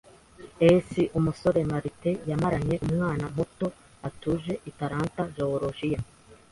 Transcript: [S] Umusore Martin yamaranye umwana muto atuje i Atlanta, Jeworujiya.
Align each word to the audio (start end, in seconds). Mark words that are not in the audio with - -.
[S] 0.83 0.87
Umusore 1.19 1.59
Martin 1.71 2.15
yamaranye 2.29 2.75
umwana 2.85 3.25
muto 3.35 3.67
atuje 4.07 4.53
i 4.69 4.71
Atlanta, 4.73 5.21
Jeworujiya. 5.35 5.99